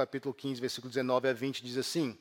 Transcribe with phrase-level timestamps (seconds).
[0.00, 2.16] capítulo 15, versículo 19 a 20, diz assim: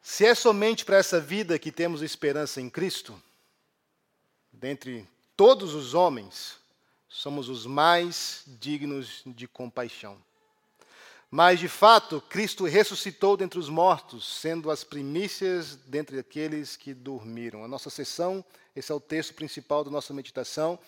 [0.00, 3.20] Se é somente para essa vida que temos esperança em Cristo,
[4.50, 5.06] dentre
[5.36, 6.56] todos os homens,
[7.06, 10.16] somos os mais dignos de compaixão.
[11.30, 17.62] Mas, de fato, Cristo ressuscitou dentre os mortos, sendo as primícias dentre aqueles que dormiram.
[17.62, 18.42] A nossa sessão,
[18.74, 20.78] esse é o texto principal da nossa meditação,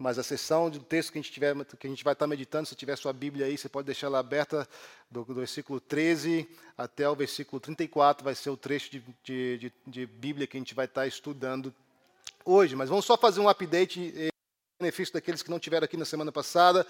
[0.00, 2.66] mas a sessão do texto que a gente, tiver, que a gente vai estar meditando,
[2.66, 4.66] se tiver sua Bíblia aí, você pode deixar ela aberta,
[5.10, 9.72] do, do versículo 13 até o versículo 34, vai ser o trecho de, de, de,
[9.86, 11.74] de Bíblia que a gente vai estar estudando
[12.46, 12.74] hoje.
[12.74, 14.30] Mas vamos só fazer um update, eh,
[14.80, 16.86] benefício daqueles que não tiveram aqui na semana passada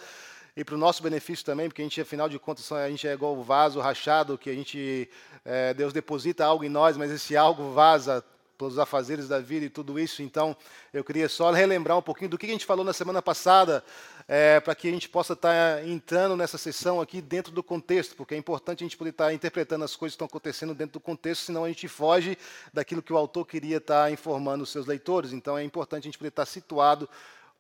[0.57, 3.13] e para o nosso benefício também, porque a gente, afinal de contas, a gente é
[3.13, 5.11] igual o vaso rachado, que a gente,
[5.45, 8.25] é, Deus deposita algo em nós, mas esse algo vaza
[8.61, 10.23] pelos afazeres da vida e tudo isso.
[10.23, 10.55] Então,
[10.93, 13.83] eu queria só relembrar um pouquinho do que a gente falou na semana passada,
[14.29, 18.15] é, para que a gente possa estar tá entrando nessa sessão aqui dentro do contexto,
[18.15, 20.93] porque é importante a gente poder estar tá interpretando as coisas que estão acontecendo dentro
[20.93, 22.37] do contexto, senão a gente foge
[22.71, 25.33] daquilo que o autor queria estar tá informando os seus leitores.
[25.33, 27.09] Então, é importante a gente poder estar situado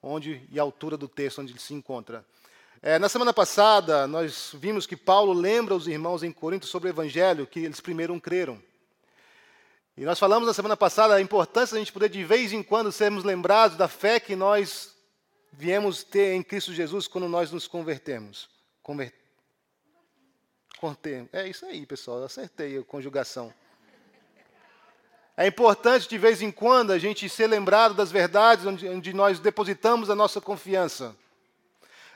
[0.02, 2.22] onde e a altura do texto onde ele se encontra.
[2.82, 6.92] É, na semana passada, nós vimos que Paulo lembra os irmãos em Corinto sobre o
[6.92, 8.60] evangelho que eles primeiro creram.
[10.00, 12.62] E nós falamos na semana passada a importância de a gente poder, de vez em
[12.62, 14.96] quando, sermos lembrados da fé que nós
[15.52, 18.48] viemos ter em Cristo Jesus quando nós nos convertemos.
[18.82, 19.12] Conver...
[21.34, 23.52] É isso aí, pessoal, acertei a conjugação.
[25.36, 29.38] É importante, de vez em quando, a gente ser lembrado das verdades onde, onde nós
[29.38, 31.14] depositamos a nossa confiança.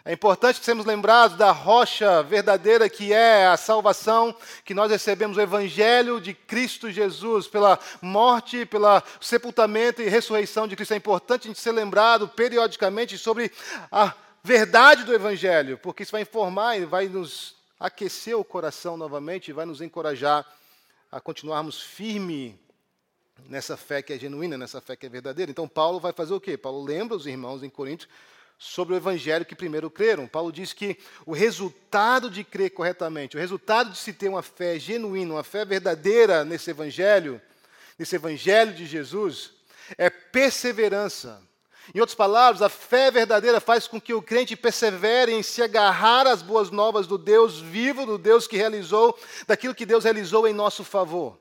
[0.07, 5.39] É importante que sejamos lembrados da rocha verdadeira que é a salvação, que nós recebemos
[5.39, 10.93] o Evangelho de Cristo Jesus, pela morte, pelo sepultamento e ressurreição de Cristo.
[10.93, 13.51] É importante a gente ser lembrado periodicamente sobre
[13.91, 19.48] a verdade do Evangelho, porque isso vai informar e vai nos aquecer o coração novamente
[19.48, 20.45] e vai nos encorajar
[21.11, 22.61] a continuarmos firme
[23.48, 25.51] nessa fé que é genuína, nessa fé que é verdadeira.
[25.51, 26.59] Então, Paulo vai fazer o quê?
[26.59, 28.11] Paulo lembra os irmãos em Coríntios
[28.59, 30.27] sobre o evangelho que primeiro creram.
[30.27, 34.79] Paulo diz que o resultado de crer corretamente, o resultado de se ter uma fé
[34.79, 37.41] genuína, uma fé verdadeira nesse evangelho,
[37.98, 39.53] nesse evangelho de Jesus,
[39.98, 41.43] é perseverança.
[41.95, 46.27] Em outras palavras, a fé verdadeira faz com que o crente persevere em se agarrar
[46.27, 50.55] às boas novas do Deus vivo, do Deus que realizou, daquilo que Deus realizou em
[50.55, 51.39] nosso favor.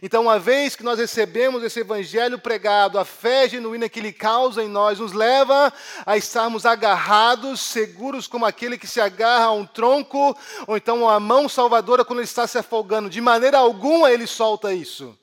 [0.00, 4.62] Então, uma vez que nós recebemos esse evangelho pregado, a fé genuína que ele causa
[4.62, 5.72] em nós nos leva
[6.06, 10.36] a estarmos agarrados, seguros como aquele que se agarra a um tronco,
[10.66, 13.10] ou então a mão salvadora quando ele está se afogando.
[13.10, 15.18] De maneira alguma ele solta isso.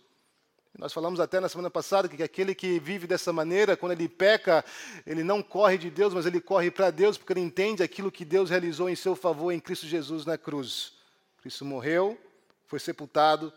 [0.77, 4.63] Nós falamos até na semana passada que aquele que vive dessa maneira, quando ele peca,
[5.05, 8.23] ele não corre de Deus, mas ele corre para Deus, porque ele entende aquilo que
[8.23, 10.93] Deus realizou em seu favor em Cristo Jesus na cruz.
[11.41, 12.17] Cristo morreu,
[12.65, 13.51] foi sepultado,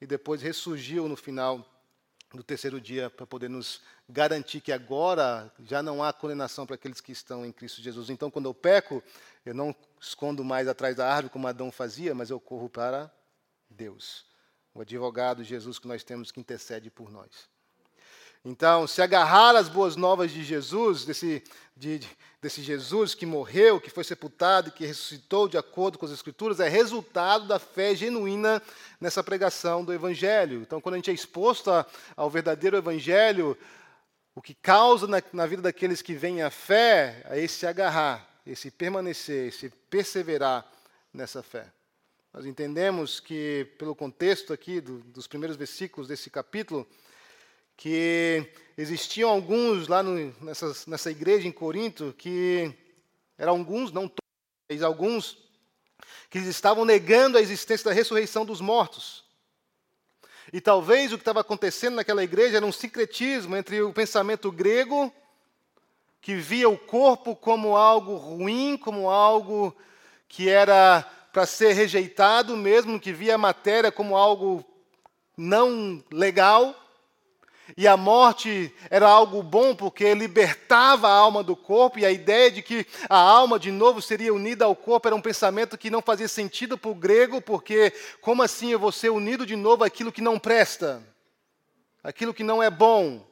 [0.00, 1.66] e depois ressurgiu no final
[2.32, 7.00] do terceiro dia para poder nos garantir que agora já não há condenação para aqueles
[7.00, 8.08] que estão em Cristo Jesus.
[8.08, 9.02] Então, quando eu peco,
[9.44, 13.12] eu não escondo mais atrás da árvore como Adão fazia, mas eu corro para
[13.68, 14.24] Deus,
[14.72, 17.48] o advogado Jesus que nós temos que intercede por nós.
[18.44, 21.44] Então, se agarrar às boas novas de Jesus, desse,
[21.80, 22.06] de,
[22.42, 26.60] desse Jesus que morreu, que foi sepultado e que ressuscitou de acordo com as Escrituras,
[26.60, 28.62] é resultado da fé genuína
[29.00, 30.60] nessa pregação do Evangelho.
[30.60, 33.56] Então, quando a gente é exposto a, ao verdadeiro Evangelho,
[34.34, 38.70] o que causa na, na vida daqueles que vêm à fé é esse agarrar, esse
[38.70, 40.70] permanecer, esse perseverar
[41.14, 41.66] nessa fé.
[42.30, 46.86] Nós entendemos que, pelo contexto aqui do, dos primeiros versículos desse capítulo,
[47.80, 48.46] que
[48.76, 52.70] existiam alguns lá no, nessa, igreja em Corinto que
[53.38, 55.38] eram alguns, não todos, alguns
[56.28, 59.24] que estavam negando a existência da ressurreição dos mortos.
[60.52, 65.10] E talvez o que estava acontecendo naquela igreja era um sincretismo entre o pensamento grego,
[66.20, 69.74] que via o corpo como algo ruim, como algo
[70.28, 71.00] que era
[71.32, 74.62] para ser rejeitado mesmo, que via a matéria como algo
[75.34, 76.76] não legal,
[77.76, 82.50] e a morte era algo bom porque libertava a alma do corpo, e a ideia
[82.50, 86.02] de que a alma de novo seria unida ao corpo era um pensamento que não
[86.02, 90.12] fazia sentido para o grego, porque como assim eu vou ser unido de novo àquilo
[90.12, 91.02] que não presta,
[92.02, 93.26] aquilo que não é bom?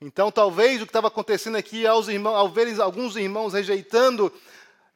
[0.00, 4.32] Então, talvez o que estava acontecendo aqui, aos irmãos, ao ver alguns irmãos rejeitando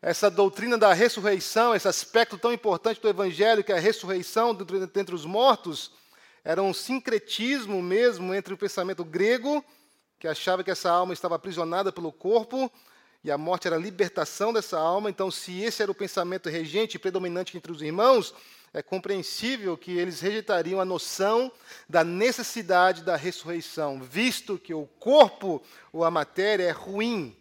[0.03, 5.15] essa doutrina da ressurreição, esse aspecto tão importante do Evangelho, que é a ressurreição dentre
[5.15, 5.93] os mortos,
[6.47, 9.65] era um sincretismo mesmo entre o pensamento grego,
[10.17, 12.71] que achava que essa alma estava aprisionada pelo corpo,
[13.25, 15.11] e a morte era a libertação dessa alma.
[15.11, 18.33] Então, se esse era o pensamento regente e predominante entre os irmãos,
[18.73, 21.51] é compreensível que eles rejeitariam a noção
[21.89, 25.61] da necessidade da ressurreição, visto que o corpo
[25.93, 27.37] ou a matéria é ruim.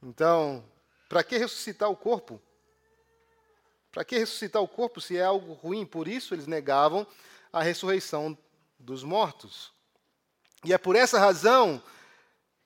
[0.00, 0.64] Então,
[1.08, 2.40] para que ressuscitar o corpo?
[3.90, 5.84] Para que ressuscitar o corpo se é algo ruim?
[5.84, 7.04] Por isso eles negavam
[7.52, 8.36] a ressurreição
[8.78, 9.72] dos mortos.
[10.64, 11.82] E é por essa razão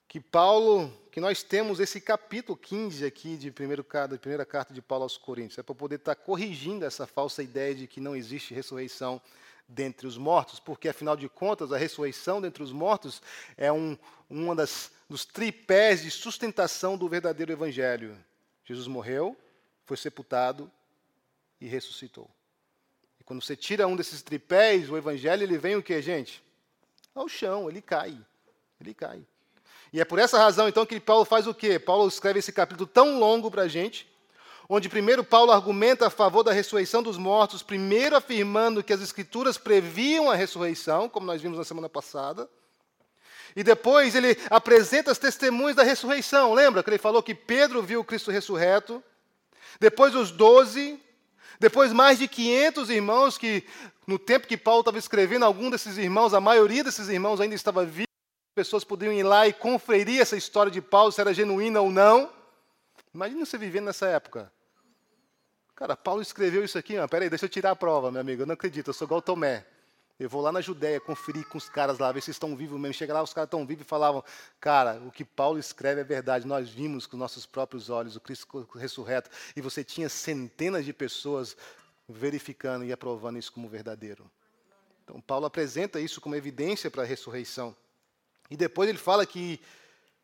[0.07, 4.81] que Paulo, que nós temos esse capítulo 15 aqui de primeiro, da primeira carta de
[4.81, 8.55] Paulo aos Coríntios, é para poder estar corrigindo essa falsa ideia de que não existe
[8.55, 9.21] ressurreição
[9.69, 13.21] dentre os mortos, porque afinal de contas a ressurreição dentre os mortos
[13.57, 13.99] é um
[14.29, 18.17] uma das dos tripés de sustentação do verdadeiro evangelho.
[18.65, 19.37] Jesus morreu,
[19.85, 20.71] foi sepultado
[21.61, 22.29] e ressuscitou.
[23.27, 26.43] Quando você tira um desses tripés, o evangelho ele vem o que, gente?
[27.13, 28.17] Ao chão, ele cai.
[28.81, 29.21] Ele cai.
[29.93, 31.77] E é por essa razão, então, que Paulo faz o quê?
[31.77, 34.09] Paulo escreve esse capítulo tão longo para a gente,
[34.69, 39.59] onde primeiro Paulo argumenta a favor da ressurreição dos mortos, primeiro afirmando que as escrituras
[39.59, 42.49] previam a ressurreição, como nós vimos na semana passada,
[43.57, 46.55] e depois ele apresenta as testemunhas da ressurreição.
[46.55, 49.03] Lembra que ele falou que Pedro viu Cristo ressurreto,
[49.81, 51.01] depois os doze,
[51.59, 53.65] depois, mais de 500 irmãos que,
[54.07, 57.85] no tempo que Paulo estava escrevendo, algum desses irmãos, a maioria desses irmãos ainda estava
[57.85, 58.07] vivo,
[58.55, 62.31] pessoas podiam ir lá e conferir essa história de Paulo, se era genuína ou não.
[63.15, 64.53] Imagina você vivendo nessa época.
[65.75, 68.47] Cara, Paulo escreveu isso aqui, mas peraí, deixa eu tirar a prova, meu amigo, eu
[68.47, 69.67] não acredito, eu sou igual Tomé.
[70.19, 72.95] Eu vou lá na Judéia conferir com os caras lá, ver se estão vivos mesmo.
[72.95, 74.25] Chega lá, os caras estão vivos e falavam:
[74.59, 76.47] Cara, o que Paulo escreve é verdade.
[76.47, 79.29] Nós vimos com nossos próprios olhos o Cristo ressurreto.
[79.55, 81.55] E você tinha centenas de pessoas
[82.09, 84.31] verificando e aprovando isso como verdadeiro.
[85.05, 87.77] Então, Paulo apresenta isso como evidência para a ressurreição.
[88.51, 89.61] E depois ele fala que,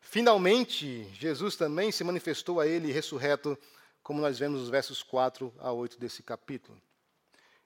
[0.01, 3.57] finalmente, Jesus também se manifestou a ele ressurreto,
[4.01, 6.81] como nós vemos nos versos 4 a 8 desse capítulo.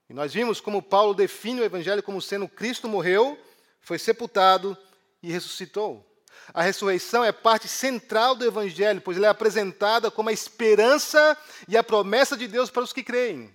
[0.09, 3.37] E nós vimos como Paulo define o Evangelho como sendo Cristo morreu,
[3.81, 4.77] foi sepultado
[5.21, 6.05] e ressuscitou.
[6.53, 11.37] A ressurreição é parte central do Evangelho, pois ela é apresentada como a esperança
[11.67, 13.53] e a promessa de Deus para os que creem.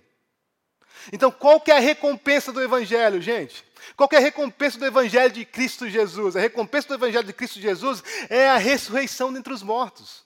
[1.11, 3.65] Então, qual que é a recompensa do Evangelho, gente?
[3.97, 6.35] Qual que é a recompensa do Evangelho de Cristo Jesus?
[6.35, 10.22] A recompensa do Evangelho de Cristo Jesus é a ressurreição dentre os mortos.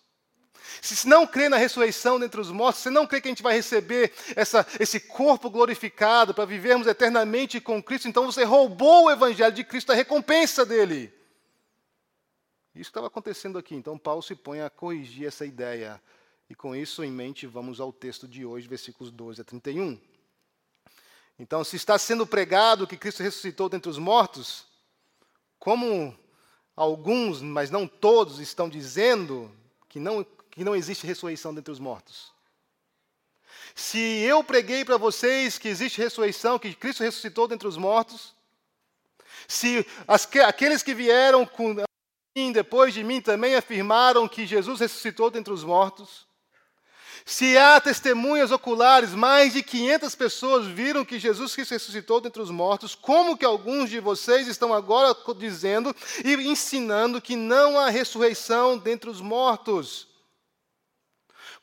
[0.82, 3.54] Se não crê na ressurreição dentre os mortos, se não crê que a gente vai
[3.54, 9.54] receber essa, esse corpo glorificado para vivermos eternamente com Cristo, então você roubou o evangelho
[9.54, 11.14] de Cristo, a recompensa dele.
[12.74, 13.76] Isso estava acontecendo aqui.
[13.76, 16.02] Então Paulo se põe a corrigir essa ideia.
[16.50, 20.00] E com isso em mente, vamos ao texto de hoje, versículos 12 a 31.
[21.40, 24.66] Então, se está sendo pregado que Cristo ressuscitou dentre os mortos,
[25.60, 26.18] como
[26.76, 29.52] alguns, mas não todos, estão dizendo
[29.90, 30.26] que não
[30.58, 32.32] que não existe ressurreição dentre os mortos.
[33.76, 38.34] Se eu preguei para vocês que existe ressurreição, que Cristo ressuscitou dentre os mortos,
[39.48, 41.76] se as, aqueles que vieram com,
[42.52, 46.26] depois de mim também afirmaram que Jesus ressuscitou dentre os mortos,
[47.24, 52.50] se há testemunhas oculares, mais de 500 pessoas viram que Jesus Cristo ressuscitou dentre os
[52.50, 55.96] mortos, como que alguns de vocês estão agora dizendo
[56.26, 60.07] e ensinando que não há ressurreição dentre os mortos?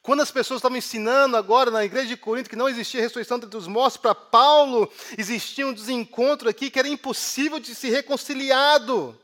[0.04, 3.56] Quando as pessoas estavam ensinando agora na igreja de Corinto que não existia ressurreição dentre
[3.56, 9.18] os mortos, para Paulo existia um desencontro aqui que era impossível de se reconciliado.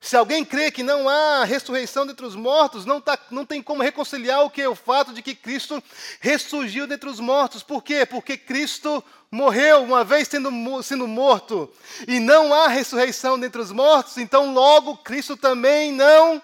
[0.00, 3.82] Se alguém crê que não há ressurreição dentre os mortos, não, tá, não tem como
[3.82, 5.82] reconciliar o que é o fato de que Cristo
[6.20, 7.64] ressurgiu dentre os mortos.
[7.64, 8.06] Por quê?
[8.06, 10.52] Porque Cristo morreu uma vez sendo,
[10.84, 11.68] sendo morto
[12.06, 16.40] e não há ressurreição dentre os mortos, então logo Cristo também não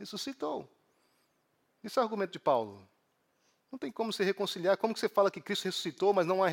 [0.00, 0.68] ressuscitou.
[1.82, 2.88] Isso é o argumento de Paulo.
[3.70, 4.76] Não tem como se reconciliar.
[4.76, 6.48] Como que você fala que Cristo ressuscitou, mas não há,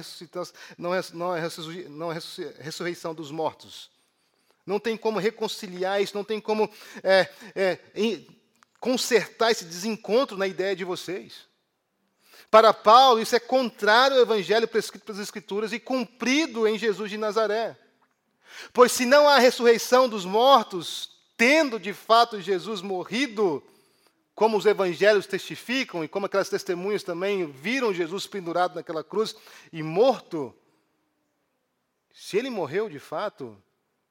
[0.77, 1.41] não é, não há,
[1.89, 2.13] não há
[2.60, 3.89] ressurreição dos mortos?
[4.65, 6.70] Não tem como reconciliar isso, não tem como
[7.03, 7.79] é, é,
[8.79, 11.48] consertar esse desencontro na ideia de vocês.
[12.50, 17.17] Para Paulo, isso é contrário ao evangelho prescrito pelas Escrituras e cumprido em Jesus de
[17.17, 17.77] Nazaré.
[18.74, 23.63] Pois se não há ressurreição dos mortos, tendo de fato Jesus morrido,
[24.35, 29.33] como os evangelhos testificam e como aquelas testemunhas também viram Jesus pendurado naquela cruz
[29.71, 30.53] e morto,
[32.13, 33.57] se ele morreu de fato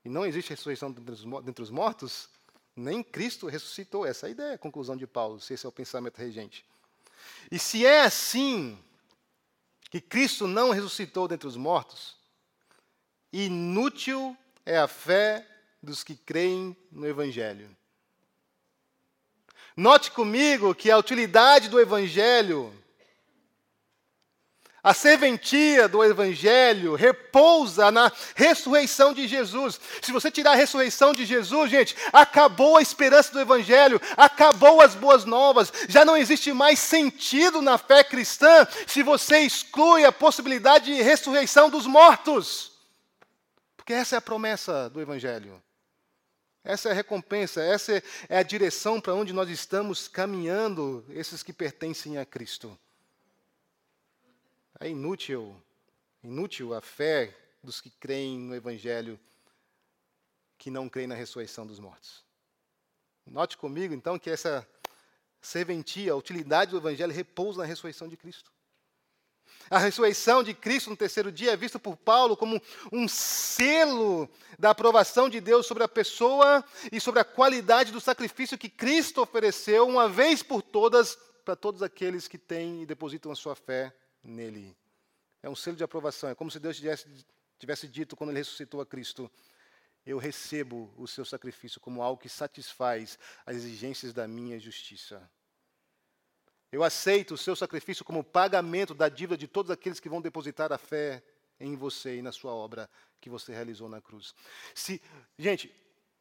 [0.02, 2.30] e não existe ressurreição dentre os mortos,
[2.74, 4.06] nem Cristo ressuscitou.
[4.06, 6.64] Essa é a ideia, a conclusão de Paulo, se esse é o pensamento regente.
[7.50, 8.78] E se é assim,
[9.90, 12.16] que Cristo não ressuscitou dentre os mortos,
[13.32, 15.46] inútil é a fé
[15.82, 17.74] dos que creem no Evangelho.
[19.76, 22.72] Note comigo que a utilidade do Evangelho,
[24.80, 29.80] a serventia do Evangelho repousa na ressurreição de Jesus.
[30.00, 34.94] Se você tirar a ressurreição de Jesus, gente, acabou a esperança do Evangelho, acabou as
[34.94, 40.94] boas novas, já não existe mais sentido na fé cristã se você exclui a possibilidade
[40.94, 42.72] de ressurreição dos mortos.
[43.76, 45.60] Porque essa é a promessa do Evangelho.
[46.64, 51.52] Essa é a recompensa, essa é a direção para onde nós estamos caminhando, esses que
[51.52, 52.76] pertencem a Cristo.
[54.80, 55.54] É inútil,
[56.22, 59.20] inútil a fé dos que creem no Evangelho,
[60.56, 62.24] que não creem na ressurreição dos mortos.
[63.26, 64.66] Note comigo, então, que essa
[65.42, 68.53] serventia, a utilidade do Evangelho repousa na ressurreição de Cristo.
[69.70, 72.60] A ressurreição de Cristo no terceiro dia é vista por Paulo como
[72.92, 74.28] um selo
[74.58, 79.22] da aprovação de Deus sobre a pessoa e sobre a qualidade do sacrifício que Cristo
[79.22, 83.94] ofereceu uma vez por todas para todos aqueles que têm e depositam a sua fé
[84.22, 84.76] nele.
[85.42, 87.06] É um selo de aprovação, é como se Deus tivesse,
[87.58, 89.30] tivesse dito quando ele ressuscitou a Cristo:
[90.06, 95.30] Eu recebo o seu sacrifício como algo que satisfaz as exigências da minha justiça.
[96.74, 100.72] Eu aceito o seu sacrifício como pagamento da dívida de todos aqueles que vão depositar
[100.72, 101.22] a fé
[101.60, 102.90] em você e na sua obra
[103.20, 104.34] que você realizou na cruz.
[104.74, 105.00] Se,
[105.38, 105.72] gente,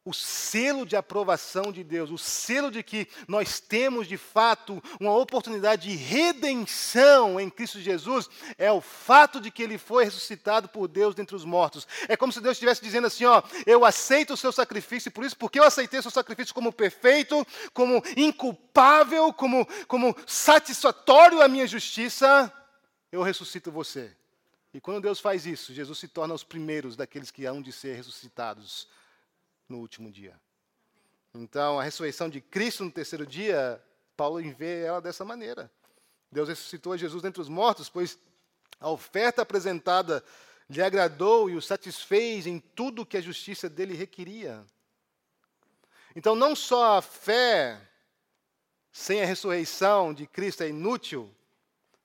[0.04, 5.16] o selo de aprovação de Deus, o selo de que nós temos de fato uma
[5.16, 10.88] oportunidade de redenção em Cristo Jesus, é o fato de que ele foi ressuscitado por
[10.88, 11.88] Deus dentre os mortos.
[12.06, 15.38] É como se Deus estivesse dizendo assim: ó, eu aceito o seu sacrifício, por isso,
[15.38, 21.66] porque eu aceitei o seu sacrifício como perfeito, como inculpável, como, como satisfatório à minha
[21.66, 22.52] justiça,
[23.10, 24.14] eu ressuscito você.
[24.74, 27.94] E quando Deus faz isso, Jesus se torna os primeiros daqueles que hão de ser
[27.94, 28.86] ressuscitados
[29.68, 30.38] no último dia.
[31.34, 33.82] Então, a ressurreição de Cristo no terceiro dia,
[34.16, 35.70] Paulo vê ela dessa maneira.
[36.30, 38.18] Deus ressuscitou Jesus dentre os mortos, pois
[38.80, 40.24] a oferta apresentada
[40.68, 44.64] lhe agradou e o satisfez em tudo que a justiça dele requeria.
[46.16, 47.80] Então, não só a fé
[48.92, 51.34] sem a ressurreição de Cristo é inútil,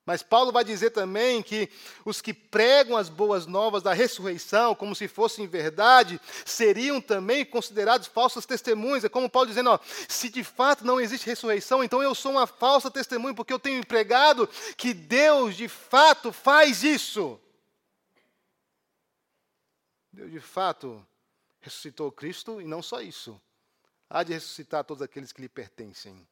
[0.10, 1.70] mas Paulo vai dizer também que
[2.04, 8.08] os que pregam as boas novas da ressurreição, como se fossem verdade, seriam também considerados
[8.08, 9.04] falsas testemunhas.
[9.04, 12.48] É como Paulo dizendo: ó, se de fato não existe ressurreição, então eu sou uma
[12.48, 17.40] falsa testemunha, porque eu tenho pregado que Deus de fato faz isso.
[20.12, 21.06] Deus de fato
[21.62, 23.40] ressuscitou Cristo e não só isso,
[24.10, 26.28] há de ressuscitar todos aqueles que lhe pertencem.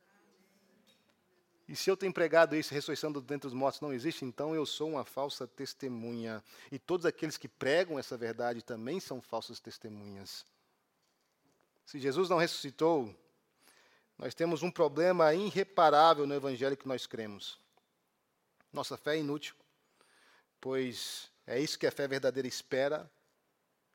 [1.68, 4.90] E se eu tenho pregado isso, ressurreição dentre os mortos não existe, então eu sou
[4.90, 6.42] uma falsa testemunha.
[6.72, 10.46] E todos aqueles que pregam essa verdade também são falsas testemunhas.
[11.86, 13.14] Se Jesus não ressuscitou,
[14.18, 17.60] nós temos um problema irreparável no evangelho que nós cremos.
[18.72, 19.56] Nossa fé é inútil,
[20.62, 23.10] pois é isso que a fé verdadeira espera.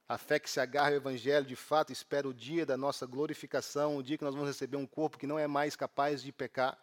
[0.08, 3.96] A fé que se agarra ao Evangelho, de fato, espera o dia da nossa glorificação,
[3.96, 6.78] o dia que nós vamos receber um corpo que não é mais capaz de pecar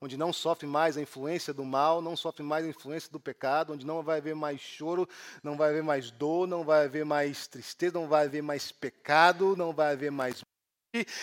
[0.00, 3.72] onde não sofre mais a influência do mal, não sofre mais a influência do pecado,
[3.72, 5.08] onde não vai haver mais choro,
[5.42, 9.56] não vai haver mais dor, não vai haver mais tristeza, não vai haver mais pecado,
[9.56, 10.42] não vai haver mais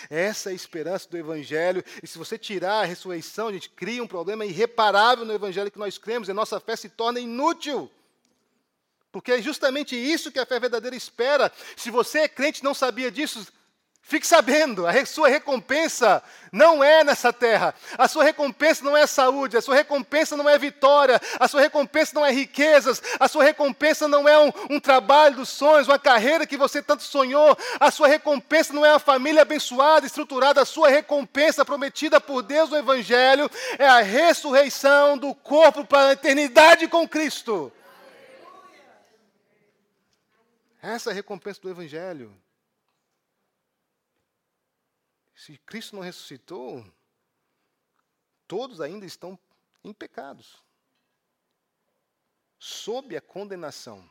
[0.09, 1.83] essa é a esperança do Evangelho.
[2.01, 5.79] E se você tirar a ressurreição, a gente cria um problema irreparável no Evangelho que
[5.79, 7.89] nós cremos, e a nossa fé se torna inútil.
[9.11, 11.51] Porque é justamente isso que a fé verdadeira espera.
[11.75, 13.47] Se você é crente e não sabia disso,
[14.05, 17.73] Fique sabendo, a sua recompensa não é nessa terra.
[17.97, 22.11] A sua recompensa não é saúde, a sua recompensa não é vitória, a sua recompensa
[22.13, 26.45] não é riquezas, a sua recompensa não é um, um trabalho dos sonhos, uma carreira
[26.45, 30.89] que você tanto sonhou, a sua recompensa não é uma família abençoada, estruturada, a sua
[30.89, 37.07] recompensa prometida por Deus no Evangelho é a ressurreição do corpo para a eternidade com
[37.07, 37.71] Cristo.
[40.81, 42.42] Essa é a recompensa do Evangelho.
[45.43, 46.89] Se Cristo não ressuscitou,
[48.47, 49.37] todos ainda estão
[49.83, 50.63] em pecados,
[52.57, 54.09] sob a condenação.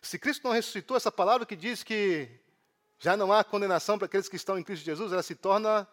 [0.00, 2.30] Se Cristo não ressuscitou, essa palavra que diz que
[2.98, 5.86] já não há condenação para aqueles que estão em Cristo Jesus, ela se torna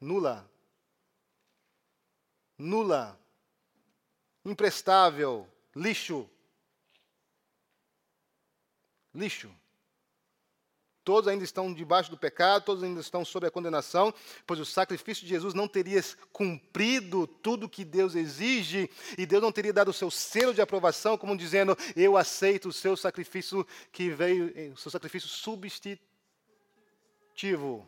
[0.00, 0.50] nula.
[2.58, 3.16] Nula.
[4.44, 5.48] Imprestável.
[5.76, 6.28] Lixo.
[9.14, 9.56] Lixo.
[11.04, 14.14] Todos ainda estão debaixo do pecado, todos ainda estão sob a condenação,
[14.46, 19.52] pois o sacrifício de Jesus não teria cumprido tudo que Deus exige, e Deus não
[19.52, 24.08] teria dado o seu selo de aprovação, como dizendo: Eu aceito o seu sacrifício que
[24.08, 27.86] veio, o seu sacrifício substitutivo.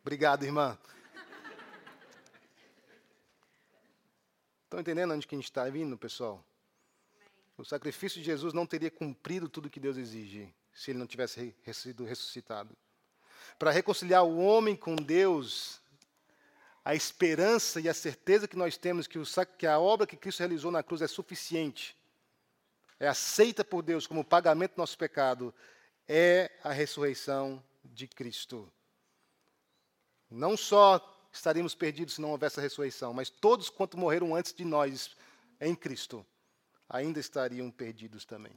[0.00, 0.78] Obrigado, irmã.
[4.64, 6.47] Estão entendendo onde que a gente está vindo, pessoal?
[7.58, 11.52] O sacrifício de Jesus não teria cumprido tudo que Deus exige se ele não tivesse
[11.74, 12.72] sido ressuscitado.
[13.58, 15.80] Para reconciliar o homem com Deus,
[16.84, 19.24] a esperança e a certeza que nós temos que, o,
[19.58, 21.96] que a obra que Cristo realizou na cruz é suficiente,
[23.00, 25.52] é aceita por Deus como pagamento do nosso pecado,
[26.06, 28.72] é a ressurreição de Cristo.
[30.30, 34.64] Não só estaríamos perdidos se não houvesse a ressurreição, mas todos quanto morreram antes de
[34.64, 35.16] nós
[35.60, 36.24] em Cristo
[36.88, 38.52] ainda estariam perdidos também.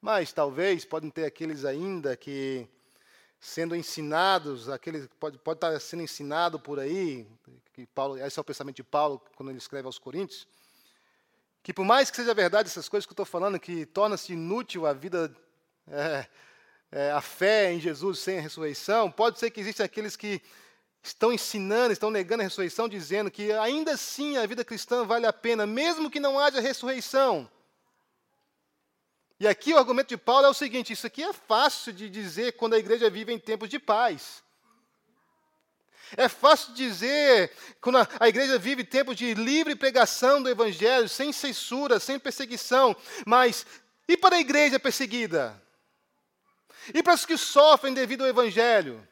[0.00, 2.68] Mas talvez podem ter aqueles ainda que
[3.38, 7.26] sendo ensinados, aqueles pode, pode estar sendo ensinado por aí,
[7.72, 10.46] que Paulo, esse é o pensamento de Paulo quando ele escreve aos Coríntios,
[11.62, 14.86] que por mais que seja verdade essas coisas que eu estou falando, que torna-se inútil
[14.86, 15.34] a vida,
[15.88, 16.26] é,
[16.92, 20.42] é, a fé em Jesus sem a ressurreição, pode ser que existam aqueles que
[21.02, 25.32] estão ensinando, estão negando a ressurreição, dizendo que ainda assim a vida cristã vale a
[25.32, 27.50] pena, mesmo que não haja ressurreição.
[29.38, 32.52] E aqui o argumento de Paulo é o seguinte: isso aqui é fácil de dizer
[32.52, 34.42] quando a igreja vive em tempos de paz.
[36.16, 42.00] É fácil dizer quando a igreja vive tempos de livre pregação do evangelho, sem censura,
[42.00, 43.64] sem perseguição, mas
[44.08, 45.60] e para a igreja perseguida?
[46.92, 49.06] E para os que sofrem devido ao evangelho?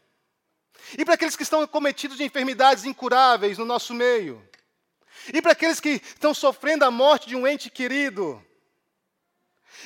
[0.96, 4.42] E para aqueles que estão cometidos de enfermidades incuráveis no nosso meio.
[5.32, 8.42] E para aqueles que estão sofrendo a morte de um ente querido.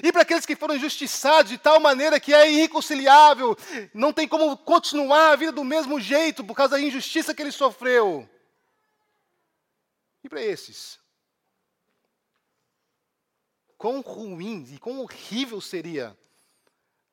[0.03, 3.57] E para aqueles que foram injustiçados de tal maneira que é irreconciliável,
[3.93, 7.53] não tem como continuar a vida do mesmo jeito por causa da injustiça que ele
[7.53, 8.29] sofreu.
[10.23, 10.99] E para esses?
[13.77, 16.17] Quão ruim e quão horrível seria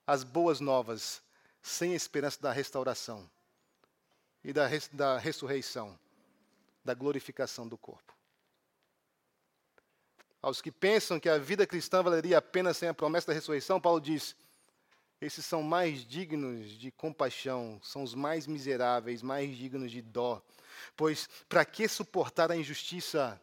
[0.05, 1.21] as boas novas
[1.61, 3.29] sem a esperança da restauração
[4.43, 5.97] e da, res, da ressurreição,
[6.83, 8.13] da glorificação do corpo.
[10.41, 13.81] Aos que pensam que a vida cristã valeria a pena sem a promessa da ressurreição,
[13.81, 14.35] Paulo diz:
[15.21, 20.41] esses são mais dignos de compaixão, são os mais miseráveis, mais dignos de dó.
[20.95, 23.39] Pois para que suportar a injustiça?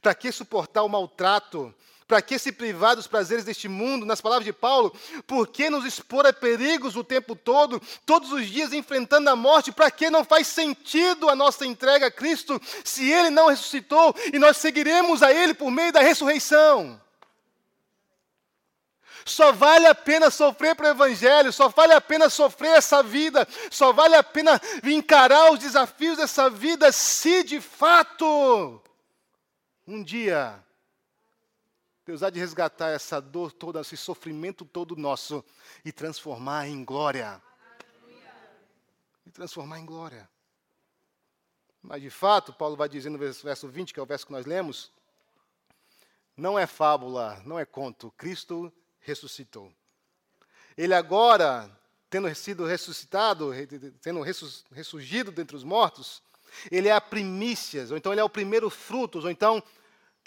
[0.00, 1.74] Para que suportar o maltrato?
[2.08, 4.06] Para que se privar dos prazeres deste mundo?
[4.06, 8.46] Nas palavras de Paulo, por que nos expor a perigos o tempo todo, todos os
[8.46, 9.70] dias enfrentando a morte?
[9.70, 14.38] Para que não faz sentido a nossa entrega a Cristo se Ele não ressuscitou e
[14.38, 16.98] nós seguiremos a Ele por meio da ressurreição?
[19.26, 23.46] Só vale a pena sofrer para o Evangelho, só vale a pena sofrer essa vida,
[23.70, 28.80] só vale a pena encarar os desafios dessa vida se de fato
[29.88, 30.62] um dia
[32.08, 35.44] Deus há de resgatar essa dor toda, esse sofrimento todo nosso
[35.84, 37.38] e transformar em glória.
[39.26, 40.26] E transformar em glória.
[41.82, 44.46] Mas de fato, Paulo vai dizer no verso 20, que é o verso que nós
[44.46, 44.90] lemos,
[46.34, 49.70] não é fábula, não é conto, Cristo ressuscitou.
[50.78, 51.70] Ele agora,
[52.08, 53.52] tendo sido ressuscitado,
[54.00, 54.22] tendo
[54.72, 56.22] ressurgido dentre os mortos,
[56.70, 59.62] ele é a primícias, ou então ele é o primeiro frutos, ou então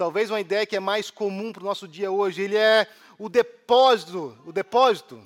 [0.02, 2.88] talvez uma ideia que é mais comum para o nosso dia hoje, ele é
[3.20, 5.24] o depósito, o depósito.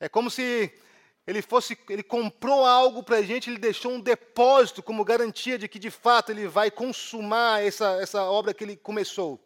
[0.00, 0.72] É como se
[1.26, 5.68] ele fosse, ele comprou algo para a gente, ele deixou um depósito como garantia de
[5.68, 9.38] que de fato ele vai consumar essa, essa obra que ele começou.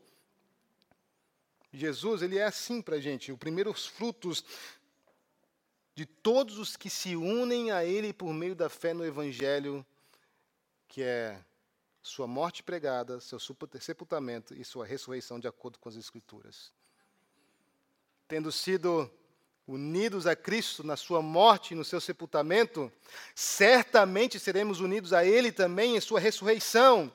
[1.72, 4.44] Jesus, ele é assim para a gente, o primeiros frutos
[5.96, 9.84] de todos os que se unem a ele por meio da fé no Evangelho,
[10.86, 11.40] que é
[12.02, 16.72] sua morte pregada, seu sepultamento e sua ressurreição de acordo com as Escrituras.
[18.26, 19.10] Tendo sido
[19.66, 22.90] unidos a Cristo na sua morte e no seu sepultamento,
[23.34, 27.12] certamente seremos unidos a Ele também em sua ressurreição.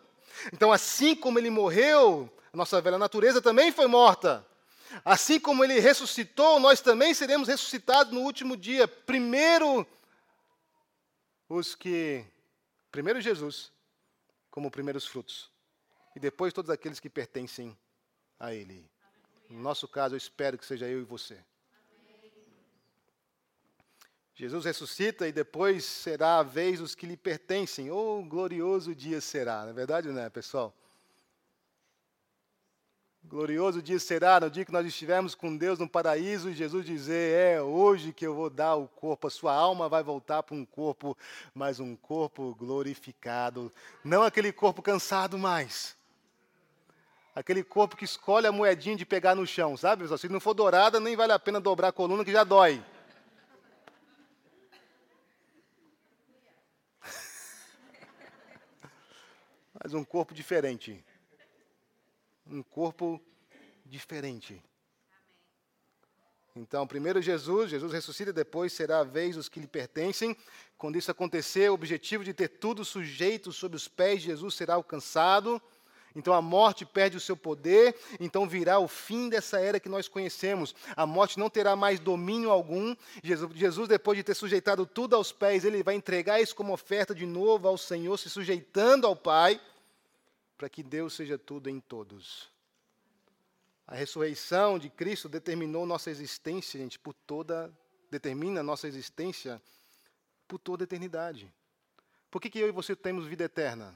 [0.53, 4.45] Então, assim como Ele morreu, a nossa velha natureza também foi morta.
[5.03, 8.87] Assim como Ele ressuscitou, nós também seremos ressuscitados no último dia.
[8.87, 9.85] Primeiro,
[11.49, 12.23] os que.
[12.91, 13.71] Primeiro Jesus,
[14.55, 15.51] como primeiros frutos.
[16.15, 17.77] E depois todos aqueles que pertencem
[18.39, 18.89] a Ele.
[19.49, 21.37] No nosso caso, eu espero que seja eu e você.
[24.33, 27.91] Jesus ressuscita e depois será a vez dos que lhe pertencem.
[27.91, 30.73] Oh, glorioso dia será, não é verdade, não é, pessoal?
[33.27, 37.55] Glorioso dia será no dia que nós estivermos com Deus no paraíso e Jesus dizer:
[37.55, 40.63] É hoje que eu vou dar o corpo, a sua alma vai voltar para um
[40.63, 41.17] corpo,
[41.53, 43.73] mas um corpo glorificado.
[44.03, 45.97] Não aquele corpo cansado mais.
[47.35, 50.19] Aquele corpo que escolhe a moedinha de pegar no chão, sabe, pessoal?
[50.19, 52.79] Se não for dourada, nem vale a pena dobrar a coluna que já dói.
[59.83, 61.03] mas um corpo diferente.
[62.47, 63.21] Um corpo
[63.85, 64.61] diferente.
[66.55, 70.37] Então, primeiro Jesus, Jesus ressuscita, depois será a vez dos que lhe pertencem.
[70.77, 74.75] Quando isso acontecer, o objetivo de ter tudo sujeito sob os pés de Jesus será
[74.75, 75.61] alcançado.
[76.15, 80.07] Então a morte perde o seu poder, então virá o fim dessa era que nós
[80.07, 80.73] conhecemos.
[80.95, 82.95] A morte não terá mais domínio algum.
[83.21, 87.13] Jesus, Jesus, depois de ter sujeitado tudo aos pés, ele vai entregar isso como oferta
[87.13, 89.59] de novo ao Senhor, se sujeitando ao Pai,
[90.57, 92.49] para que Deus seja tudo em todos.
[93.87, 97.73] A ressurreição de Cristo determinou nossa existência, gente, por toda
[98.09, 99.61] determina nossa existência
[100.47, 101.53] por toda a eternidade.
[102.29, 103.95] Por que, que eu e você temos vida eterna?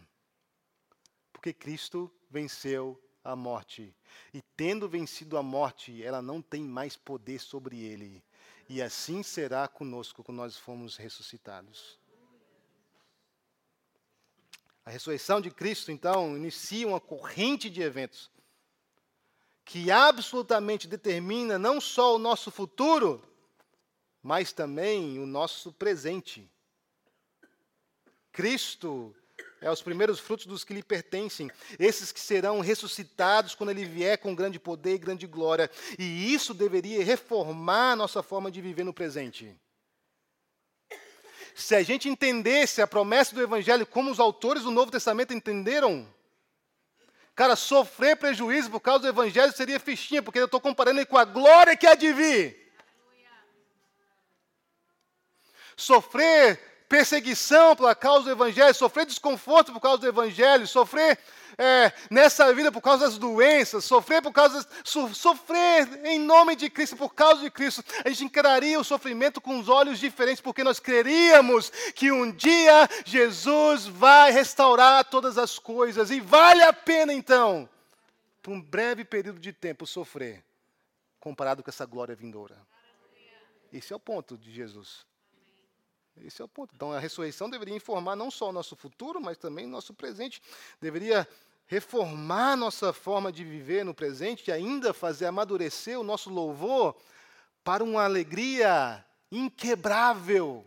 [1.32, 3.96] Porque Cristo venceu a morte.
[4.34, 8.24] E tendo vencido a morte, ela não tem mais poder sobre ele.
[8.68, 12.00] E assim será conosco quando nós formos ressuscitados.
[14.90, 18.28] A ressurreição de Cristo, então, inicia uma corrente de eventos
[19.64, 23.22] que absolutamente determina não só o nosso futuro,
[24.24, 26.50] mas também o nosso presente.
[28.32, 29.16] Cristo
[29.62, 34.18] é os primeiros frutos dos que lhe pertencem, esses que serão ressuscitados quando ele vier
[34.18, 35.70] com grande poder e grande glória.
[36.00, 39.56] E isso deveria reformar a nossa forma de viver no presente.
[41.60, 46.08] Se a gente entendesse a promessa do Evangelho como os autores do Novo Testamento entenderam,
[47.36, 51.18] Cara, sofrer prejuízo por causa do evangelho seria fichinha, porque eu estou comparando ele com
[51.18, 52.70] a glória que há de vir.
[55.78, 61.20] Sofrer perseguição por causa do evangelho, sofrer desconforto por causa do evangelho, sofrer
[61.56, 66.68] é, nessa vida por causa das doenças, sofrer por causa so, sofrer em nome de
[66.68, 70.64] Cristo por causa de Cristo, a gente encararia o sofrimento com os olhos diferentes, porque
[70.64, 77.14] nós creríamos que um dia Jesus vai restaurar todas as coisas e vale a pena
[77.14, 77.70] então,
[78.42, 80.44] por um breve período de tempo, sofrer,
[81.20, 82.58] comparado com essa glória vindoura.
[83.72, 85.09] Esse é o ponto de Jesus.
[86.24, 86.74] Esse é o ponto.
[86.76, 90.42] Então a ressurreição deveria informar não só o nosso futuro, mas também o nosso presente.
[90.82, 91.28] Deveria
[91.68, 96.96] reformar nossa forma de viver no presente e ainda fazer amadurecer o nosso louvor
[97.64, 100.66] para uma alegria inquebrável.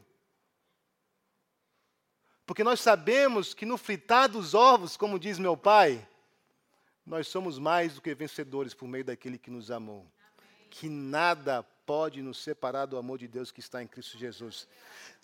[2.46, 6.06] Porque nós sabemos que no fritar dos ovos, como diz meu pai,
[7.04, 10.06] nós somos mais do que vencedores por meio daquele que nos amou.
[10.38, 10.68] Amém.
[10.70, 14.68] Que nada pode nos separar do amor de Deus que está em Cristo Jesus.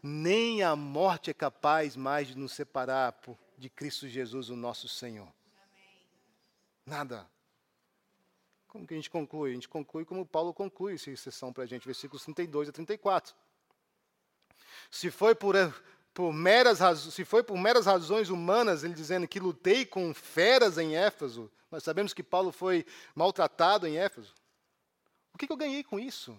[0.02, 3.18] Nem a morte é capaz mais de nos separar
[3.56, 5.28] de Cristo Jesus, o nosso Senhor.
[6.86, 7.28] Nada.
[8.68, 9.50] Como que a gente conclui?
[9.50, 13.34] A gente conclui como Paulo conclui essa sessão para a gente, versículos 32 a 34.
[14.90, 15.54] Se foi por,
[16.14, 16.78] por meras
[17.12, 21.82] se foi por meras razões humanas, ele dizendo que lutei com feras em Éfeso, nós
[21.82, 24.34] sabemos que Paulo foi maltratado em Éfeso.
[25.32, 26.36] O que, que eu ganhei com isso?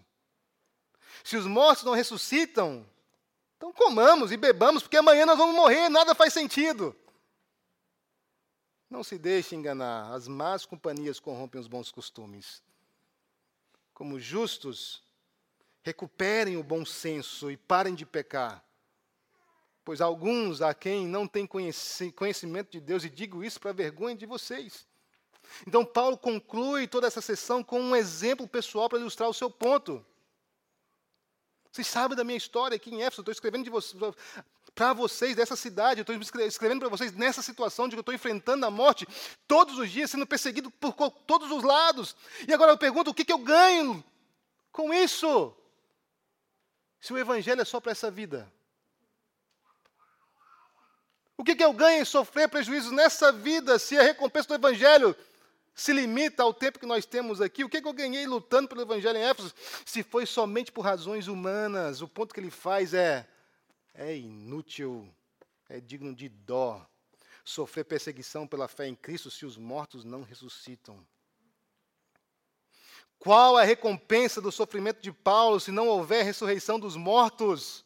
[1.24, 2.86] Se os mortos não ressuscitam,
[3.58, 6.96] então comamos e bebamos, porque amanhã nós vamos morrer, nada faz sentido.
[8.90, 12.64] Não se deixe enganar, as más companhias corrompem os bons costumes.
[13.94, 15.04] Como justos,
[15.84, 18.64] recuperem o bom senso e parem de pecar.
[19.84, 24.26] Pois alguns a quem não têm conhecimento de Deus, e digo isso para vergonha de
[24.26, 24.88] vocês.
[25.68, 30.06] Então, Paulo conclui toda essa sessão com um exemplo pessoal para ilustrar o seu ponto.
[31.72, 34.02] Vocês sabem da minha história aqui em Éfeso, estou escrevendo vocês,
[34.74, 38.66] para vocês dessa cidade, estou escrevendo para vocês nessa situação de que eu estou enfrentando
[38.66, 39.08] a morte
[39.48, 40.94] todos os dias, sendo perseguido por
[41.28, 42.16] todos os lados.
[42.48, 44.04] E agora eu pergunto: o que, que eu ganho
[44.72, 45.54] com isso?
[47.00, 48.52] Se o Evangelho é só para essa vida.
[51.38, 55.16] O que, que eu ganho em sofrer prejuízos nessa vida se a recompensa do Evangelho
[55.80, 57.64] se limita ao tempo que nós temos aqui?
[57.64, 59.54] O que, que eu ganhei lutando pelo Evangelho em Éfeso
[59.86, 62.02] se foi somente por razões humanas?
[62.02, 63.28] O ponto que ele faz é
[63.94, 65.10] é inútil,
[65.68, 66.86] é digno de dó
[67.44, 71.06] sofrer perseguição pela fé em Cristo se os mortos não ressuscitam.
[73.18, 77.84] Qual a recompensa do sofrimento de Paulo se não houver ressurreição dos mortos?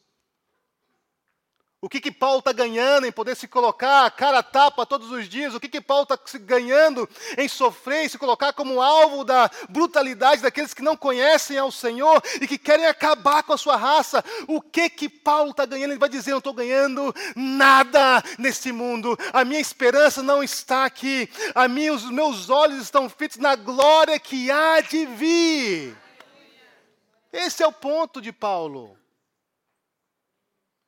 [1.84, 5.28] O que, que Paulo está ganhando em poder se colocar cara a tapa todos os
[5.28, 5.54] dias?
[5.54, 10.42] O que, que Paulo está ganhando em sofrer e se colocar como alvo da brutalidade
[10.42, 14.24] daqueles que não conhecem ao Senhor e que querem acabar com a sua raça?
[14.48, 15.92] O que que Paulo está ganhando?
[15.92, 19.20] Ele vai dizer: Eu estou ganhando nada nesse mundo.
[19.34, 21.30] A minha esperança não está aqui.
[21.54, 25.98] A minha, os meus olhos estão fitos na glória que há de vir.
[27.34, 29.03] Esse é o ponto de Paulo.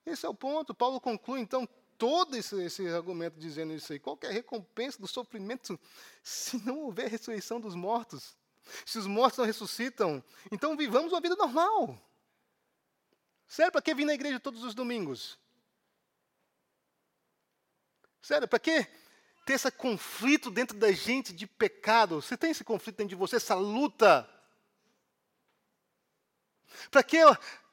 [0.05, 0.73] Esse é o ponto.
[0.73, 3.99] Paulo conclui, então, todo esse, esse argumento dizendo isso aí.
[3.99, 5.79] Qual é a recompensa do sofrimento
[6.21, 8.37] se não houver ressurreição dos mortos?
[8.85, 11.97] Se os mortos não ressuscitam, então vivamos uma vida normal.
[13.47, 15.37] Sério, para que vir na igreja todos os domingos?
[18.21, 18.83] Sério, para que
[19.45, 22.21] ter esse conflito dentro da gente de pecado?
[22.21, 24.27] Você tem esse conflito dentro de você, essa luta?
[26.89, 27.17] Para que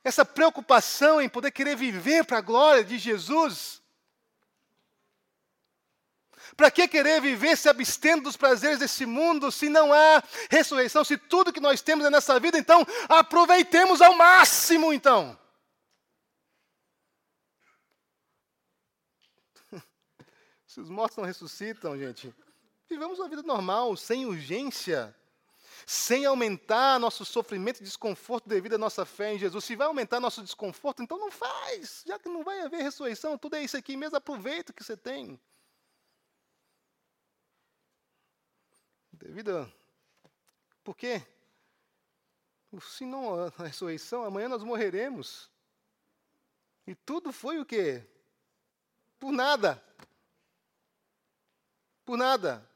[0.04, 3.80] essa preocupação em poder querer viver para a glória de Jesus?
[6.56, 11.04] Para que querer viver se abstendo dos prazeres desse mundo se não há ressurreição?
[11.04, 15.38] Se tudo que nós temos é nessa vida, então aproveitemos ao máximo, então.
[20.66, 22.34] Se os mortos não ressuscitam, gente,
[22.88, 25.14] vivamos uma vida normal, sem urgência
[25.86, 29.64] sem aumentar nosso sofrimento e desconforto devido à nossa fé em Jesus.
[29.64, 33.56] Se vai aumentar nosso desconforto, então não faz, já que não vai haver ressurreição, tudo
[33.56, 35.40] é isso aqui mesmo, aproveita o que você tem.
[39.12, 39.72] Devido a...
[40.82, 41.22] Por quê?
[42.80, 45.50] Se não a ressurreição, amanhã nós morreremos.
[46.86, 48.04] E tudo foi o quê?
[49.20, 49.82] Por nada.
[52.04, 52.68] Por nada.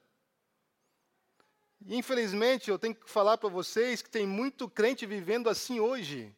[1.89, 6.35] Infelizmente, eu tenho que falar para vocês que tem muito crente vivendo assim hoje.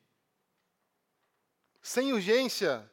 [1.81, 2.91] Sem urgência.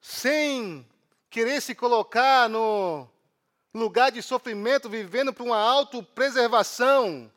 [0.00, 0.84] Sem
[1.30, 3.08] querer se colocar no
[3.72, 7.30] lugar de sofrimento, vivendo para uma autopreservação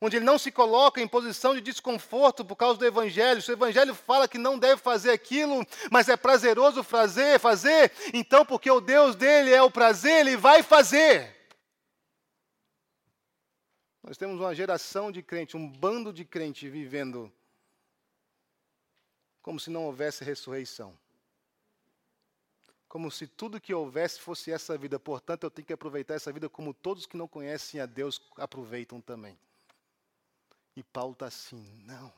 [0.00, 3.40] onde ele não se coloca em posição de desconforto por causa do Evangelho.
[3.40, 8.44] Se o Evangelho fala que não deve fazer aquilo, mas é prazeroso fazer, fazer, então
[8.44, 11.34] porque o Deus dele é o prazer, ele vai fazer.
[14.02, 17.32] Nós temos uma geração de crente, um bando de crente vivendo
[19.42, 20.96] como se não houvesse ressurreição.
[22.88, 24.98] Como se tudo que houvesse fosse essa vida.
[24.98, 29.00] Portanto, eu tenho que aproveitar essa vida como todos que não conhecem a Deus aproveitam
[29.00, 29.38] também.
[30.76, 32.12] E Paulo está assim: não.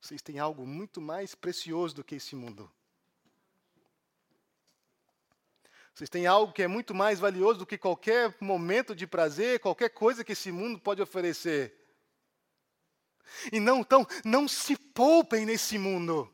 [0.00, 2.68] Vocês têm algo muito mais precioso do que esse mundo.
[5.94, 9.90] Vocês têm algo que é muito mais valioso do que qualquer momento de prazer, qualquer
[9.90, 11.78] coisa que esse mundo pode oferecer.
[13.52, 16.32] E não, então, não se poupem nesse mundo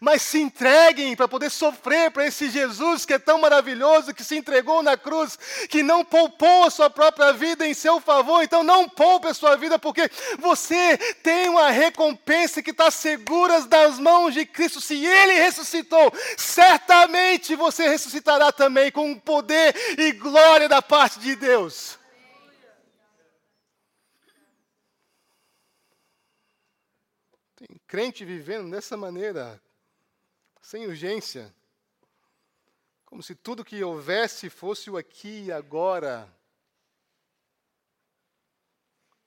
[0.00, 4.36] mas se entreguem para poder sofrer para esse Jesus que é tão maravilhoso, que se
[4.36, 8.42] entregou na cruz, que não poupou a sua própria vida em seu favor.
[8.42, 13.98] Então não poupe a sua vida, porque você tem uma recompensa que está segura das
[13.98, 14.80] mãos de Cristo.
[14.80, 21.98] Se Ele ressuscitou, certamente você ressuscitará também com poder e glória da parte de Deus.
[27.56, 29.62] Tem crente vivendo dessa maneira,
[30.62, 31.54] sem urgência,
[33.04, 36.26] como se tudo que houvesse fosse o aqui e agora.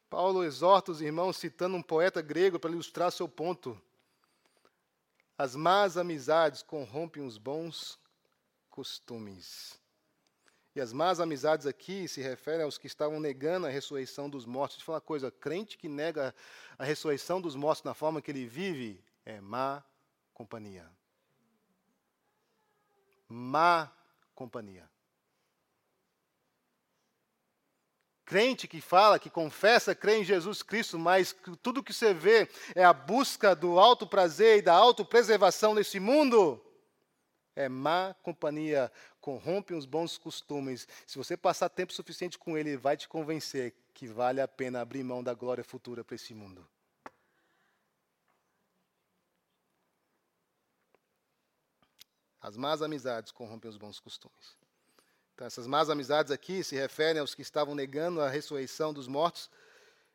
[0.09, 3.79] Paulo exorta os irmãos citando um poeta grego para ilustrar seu ponto.
[5.37, 7.99] As más amizades corrompem os bons
[8.71, 9.79] costumes.
[10.75, 14.75] E as más amizades aqui se referem aos que estavam negando a ressurreição dos mortos.
[14.75, 16.35] Deixa eu falar uma coisa: crente que nega
[16.77, 19.83] a ressurreição dos mortos na forma que ele vive é má
[20.33, 20.91] companhia
[23.27, 23.91] má
[24.33, 24.89] companhia.
[28.25, 32.83] Crente que fala, que confessa, crê em Jesus Cristo, mas tudo que você vê é
[32.83, 36.59] a busca do alto prazer e da autopreservação nesse mundo,
[37.55, 38.91] é má companhia,
[39.21, 40.87] corrompe os bons costumes.
[41.07, 45.03] Se você passar tempo suficiente com ele, vai te convencer que vale a pena abrir
[45.03, 46.67] mão da glória futura para esse mundo.
[52.41, 54.55] As más amizades corrompem os bons costumes.
[55.33, 59.49] Então, essas más amizades aqui se referem aos que estavam negando a ressurreição dos mortos.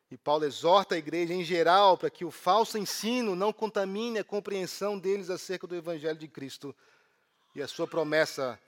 [0.09, 4.23] E Paulo exorta a igreja em geral para que o falso ensino não contamine a
[4.23, 6.75] compreensão deles acerca do Evangelho de Cristo
[7.53, 8.59] e a sua promessa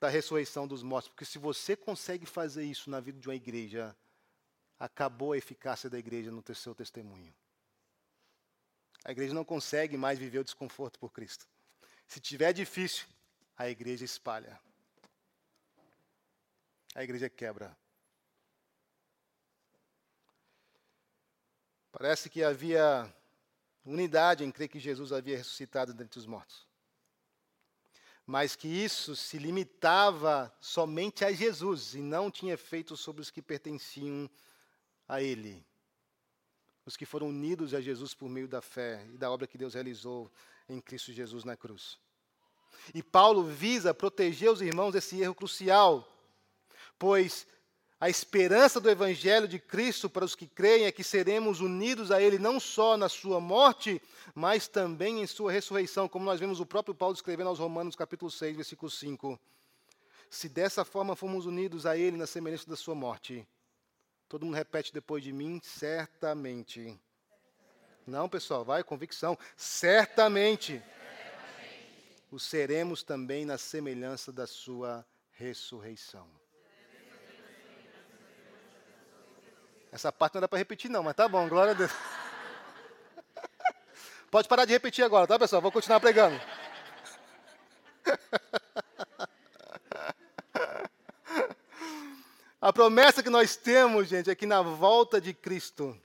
[0.00, 1.10] da ressurreição dos mortos.
[1.10, 3.96] Porque se você consegue fazer isso na vida de uma igreja,
[4.78, 7.34] acabou a eficácia da igreja no seu testemunho.
[9.04, 11.46] A igreja não consegue mais viver o desconforto por Cristo.
[12.06, 13.06] Se tiver difícil,
[13.56, 14.60] a igreja espalha.
[16.94, 17.76] A igreja quebra.
[21.90, 23.12] Parece que havia
[23.84, 26.66] unidade em crer que Jesus havia ressuscitado dentre os mortos.
[28.28, 33.40] Mas que isso se limitava somente a Jesus e não tinha efeito sobre os que
[33.40, 34.28] pertenciam
[35.08, 35.64] a Ele.
[36.84, 39.72] os que foram unidos a Jesus por meio da fé e da obra que Deus
[39.72, 40.30] realizou
[40.68, 41.98] em Cristo Jesus na cruz.
[42.94, 46.06] E Paulo visa proteger os irmãos desse erro crucial,
[46.98, 47.46] pois
[48.00, 52.22] a esperança do Evangelho de Cristo para os que creem é que seremos unidos a
[52.22, 54.00] Ele não só na Sua morte,
[54.34, 58.30] mas também em Sua ressurreição, como nós vemos o próprio Paulo escrevendo aos Romanos, capítulo
[58.30, 59.38] 6, versículo 5.
[60.30, 63.44] Se dessa forma fomos unidos a Ele na semelhança da Sua morte,
[64.28, 66.96] todo mundo repete depois de mim, certamente.
[68.06, 69.36] Não, pessoal, vai, convicção.
[69.56, 70.74] Certamente.
[70.74, 70.84] certamente.
[72.30, 76.37] O seremos também na semelhança da Sua ressurreição.
[79.90, 81.90] Essa parte não dá para repetir, não, mas tá bom, glória a Deus.
[84.30, 85.62] Pode parar de repetir agora, tá, pessoal?
[85.62, 86.38] Vou continuar pregando.
[92.60, 95.98] A promessa que nós temos, gente, é que na volta de Cristo,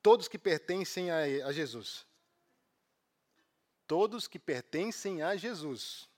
[0.00, 2.06] todos que pertencem a, Jesus,
[3.86, 6.08] todos que pertencem a Jesus,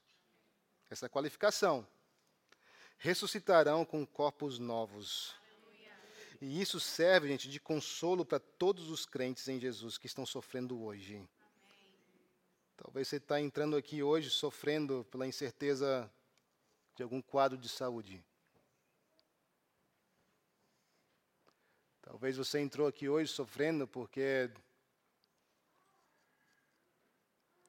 [0.88, 1.84] essa qualificação,
[2.98, 5.34] ressuscitarão com corpos novos
[6.40, 10.80] e isso serve, gente, de consolo para todos os crentes em Jesus que estão sofrendo
[10.80, 11.28] hoje.
[12.76, 16.08] Talvez você está entrando aqui hoje sofrendo pela incerteza
[16.94, 18.24] de algum quadro de saúde.
[22.00, 24.48] Talvez você entrou aqui hoje sofrendo porque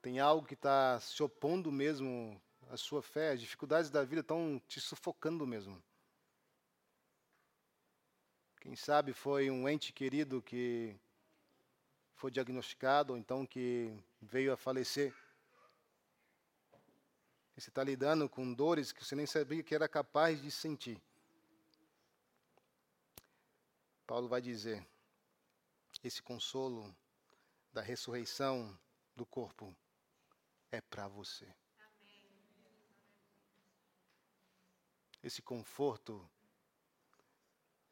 [0.02, 4.62] tem algo que está se opondo mesmo à sua fé, as dificuldades da vida estão
[4.68, 5.82] te sufocando mesmo.
[8.60, 10.96] Quem sabe foi um ente querido que
[12.16, 15.16] foi diagnosticado, ou então que veio a falecer.
[17.56, 21.02] E você está lidando com dores que você nem sabia que era capaz de sentir.
[24.06, 24.86] Paulo vai dizer:
[26.04, 26.94] esse consolo
[27.72, 28.78] da ressurreição
[29.16, 29.74] do corpo
[30.70, 31.48] é para você.
[35.24, 36.30] Esse conforto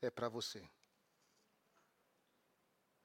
[0.02, 0.64] é para você.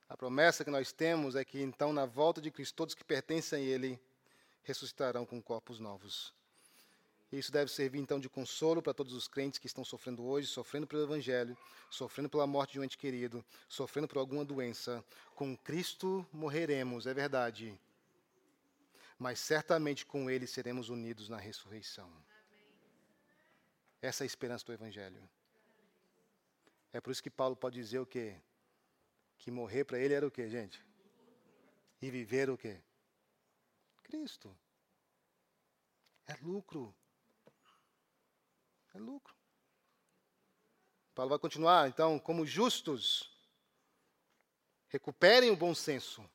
[0.08, 3.58] A promessa que nós temos é que então, na volta de Cristo, todos que pertencem
[3.58, 3.98] a Ele
[4.62, 6.34] ressuscitarão com corpos novos.
[7.32, 10.86] Isso deve servir então de consolo para todos os crentes que estão sofrendo hoje, sofrendo
[10.86, 11.56] pelo Evangelho,
[11.90, 15.02] sofrendo pela morte de um ente querido, sofrendo por alguma doença.
[15.34, 17.80] Com Cristo morreremos, é verdade.
[19.18, 22.12] Mas certamente com Ele seremos unidos na ressurreição.
[24.02, 25.26] Essa é a esperança do Evangelho.
[26.92, 28.40] É por isso que Paulo pode dizer o quê?
[29.38, 30.84] Que morrer para ele era o quê, gente?
[32.00, 32.80] E viver o quê?
[34.02, 34.56] Cristo.
[36.26, 36.94] É lucro.
[38.94, 39.34] É lucro.
[41.14, 43.30] Paulo vai continuar, então, como justos,
[44.88, 46.28] recuperem o bom senso.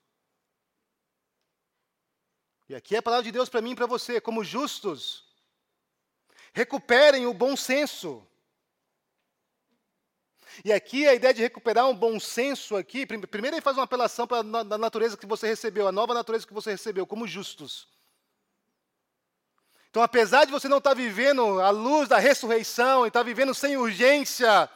[2.69, 5.25] E aqui é a palavra de Deus para mim e para você, como justos,
[6.53, 8.27] recuperem o bom senso.
[10.63, 14.25] E aqui a ideia de recuperar um bom senso aqui, primeiro ele faz uma apelação
[14.25, 17.87] para a natureza que você recebeu, a nova natureza que você recebeu, como justos.
[19.89, 23.77] Então, apesar de você não estar vivendo a luz da ressurreição e estar vivendo sem
[23.77, 24.69] urgência,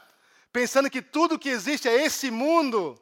[0.51, 2.99] pensando que tudo que existe é esse mundo,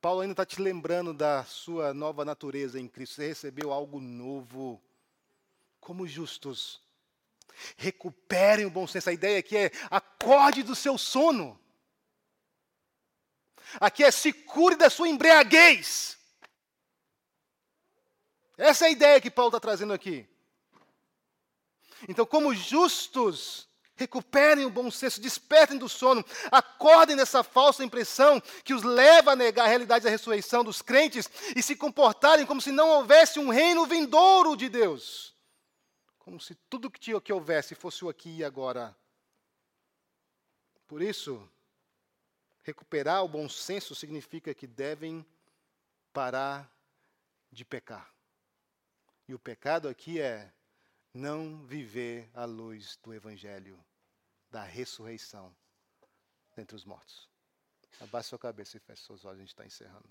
[0.00, 3.16] Paulo ainda está te lembrando da sua nova natureza em Cristo.
[3.16, 4.80] Você recebeu algo novo,
[5.80, 6.80] como justos.
[7.76, 9.10] Recuperem o bom senso.
[9.10, 11.58] A ideia aqui é acorde do seu sono.
[13.80, 16.18] Aqui é se cure da sua embriaguez.
[18.56, 20.26] Essa é a ideia que Paulo está trazendo aqui.
[22.08, 28.74] Então, como justos, recuperem o bom senso, despertem do sono, acordem dessa falsa impressão que
[28.74, 32.70] os leva a negar a realidade da ressurreição dos crentes e se comportarem como se
[32.70, 35.33] não houvesse um reino vindouro de Deus
[36.24, 38.96] como se tudo que, que houvesse fosse o aqui e agora.
[40.88, 41.46] Por isso,
[42.62, 45.24] recuperar o bom senso significa que devem
[46.14, 46.74] parar
[47.52, 48.10] de pecar.
[49.28, 50.50] E o pecado aqui é
[51.12, 53.78] não viver à luz do Evangelho,
[54.50, 55.54] da ressurreição
[56.56, 57.28] dentre os mortos.
[58.00, 60.08] Abaixe sua cabeça e feche seus olhos, a gente está encerrando.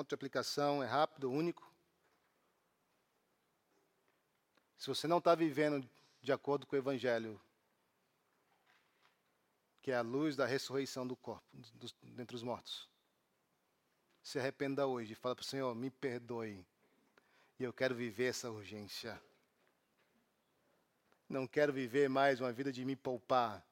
[0.00, 1.70] Ponto de aplicação é rápido, único.
[4.78, 5.86] Se você não está vivendo
[6.22, 7.38] de acordo com o Evangelho,
[9.82, 11.44] que é a luz da ressurreição do corpo,
[11.74, 12.88] dos, dentre os mortos,
[14.22, 16.64] se arrependa hoje e fala para o Senhor: me perdoe,
[17.58, 19.20] e eu quero viver essa urgência.
[21.28, 23.62] Não quero viver mais uma vida de me poupar.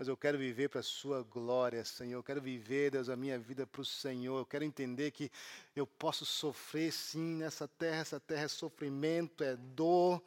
[0.00, 2.20] Mas eu quero viver para a Sua glória, Senhor.
[2.20, 4.38] Eu quero viver, Deus, a minha vida para o Senhor.
[4.38, 5.30] Eu quero entender que
[5.76, 8.00] eu posso sofrer sim nessa terra.
[8.00, 10.22] Essa terra é sofrimento, é dor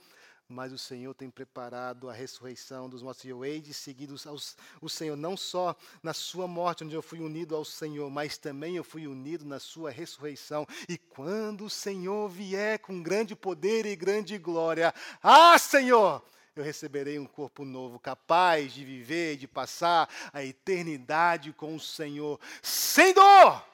[0.48, 3.24] mas o Senhor tem preparado a ressurreição dos mortos.
[3.24, 7.02] E eu hei de seguir aos, o Senhor, não só na sua morte, onde eu
[7.02, 10.68] fui unido ao Senhor, mas também eu fui unido na sua ressurreição.
[10.88, 14.94] E quando o Senhor vier com grande poder e grande glória,
[15.24, 16.24] ah, Senhor!
[16.56, 22.40] Eu receberei um corpo novo, capaz de viver de passar a eternidade com o Senhor,
[22.62, 23.68] sem dor,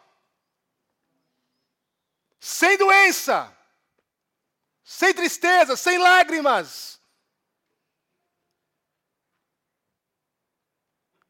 [2.40, 3.56] sem doença,
[4.82, 7.02] sem tristeza, sem lágrimas.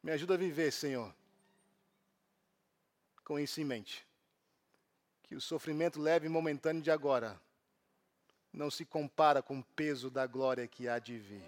[0.04, 1.14] Me ajuda a viver, Senhor,
[3.26, 4.08] com isso em mente.
[5.24, 7.40] Que o sofrimento leve e momentâneo de agora
[8.52, 11.44] não se compara com o peso da glória que há de vir.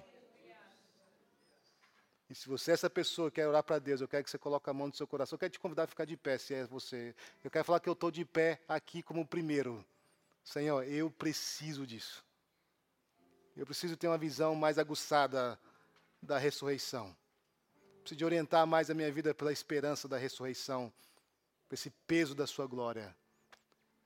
[2.29, 4.37] E se você é essa pessoa que quer orar para Deus, eu quero que você
[4.37, 5.35] coloque a mão no seu coração.
[5.35, 7.13] Eu quero te convidar a ficar de pé, se é você.
[7.43, 9.85] Eu quero falar que eu estou de pé aqui como o primeiro.
[10.41, 12.23] Senhor, eu preciso disso.
[13.55, 15.59] Eu preciso ter uma visão mais aguçada
[16.21, 17.13] da ressurreição.
[17.99, 20.91] Preciso de orientar mais a minha vida pela esperança da ressurreição,
[21.67, 23.13] por esse peso da sua glória.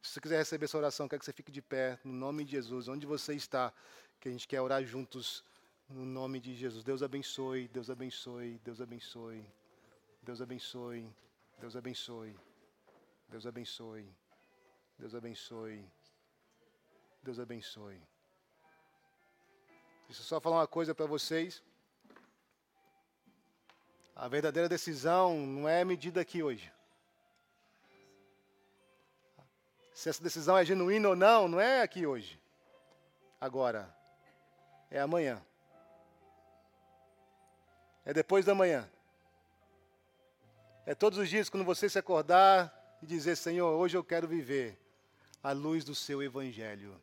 [0.05, 2.51] Se você quiser receber essa oração, quero que você fique de pé, no nome de
[2.51, 3.73] Jesus, onde você está,
[4.19, 5.43] que a gente quer orar juntos,
[5.89, 6.83] no nome de Jesus.
[6.83, 9.43] Deus abençoe, Deus abençoe, Deus abençoe,
[10.21, 11.09] Deus abençoe,
[11.59, 12.35] Deus abençoe,
[13.27, 14.07] Deus abençoe,
[14.99, 15.83] Deus abençoe.
[17.23, 17.99] Deus abençoe.
[20.05, 21.63] Deixa eu só falar uma coisa para vocês.
[24.15, 26.71] A verdadeira decisão não é medida aqui hoje.
[29.95, 32.37] Se essa decisão é genuína ou não, não é aqui hoje.
[33.39, 33.89] Agora,
[34.91, 35.41] é amanhã.
[38.03, 38.87] É depois da manhã.
[40.85, 44.77] É todos os dias quando você se acordar e dizer: Senhor, hoje eu quero viver
[45.41, 47.01] a luz do seu evangelho.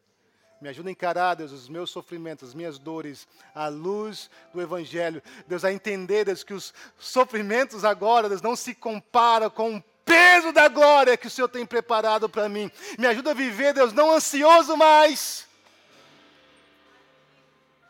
[0.60, 5.20] Me ajuda a encarar, Deus, os meus sofrimentos, as minhas dores, à luz do Evangelho.
[5.48, 10.52] Deus, a entender, Deus, que os sofrimentos agora, Deus, não se comparam com o peso
[10.52, 12.70] da glória que o Senhor tem preparado para mim.
[12.98, 15.46] Me ajuda a viver, Deus, não ansioso mais,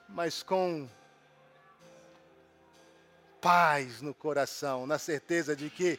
[0.09, 0.89] mas com
[3.41, 5.99] paz no coração, na certeza de que,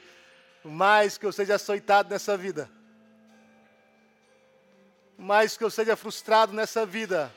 [0.64, 2.70] mais que eu seja açoitado nessa vida,
[5.18, 7.34] mais que eu seja frustrado nessa vida,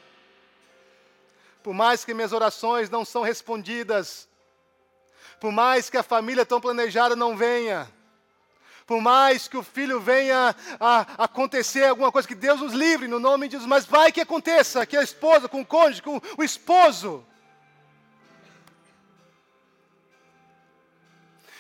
[1.62, 4.29] por mais que minhas orações não são respondidas,
[5.41, 7.91] por mais que a família tão planejada não venha,
[8.87, 13.18] por mais que o filho venha a acontecer alguma coisa, que Deus nos livre no
[13.18, 16.45] nome de Jesus, mas vai que aconteça, que a esposa, com o cônjuge, com o
[16.45, 17.26] esposo,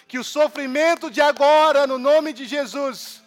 [0.06, 3.20] que o sofrimento de agora, no nome de Jesus,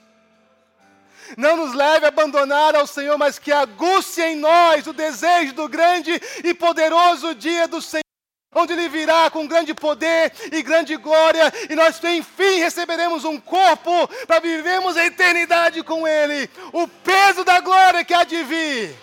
[1.36, 5.68] não nos leve a abandonar ao Senhor, mas que aguce em nós o desejo do
[5.68, 8.09] grande e poderoso dia do Senhor
[8.54, 14.08] onde Ele virá com grande poder e grande glória, e nós enfim receberemos um corpo
[14.26, 18.96] para vivermos a eternidade com Ele, o peso da glória que há de vir.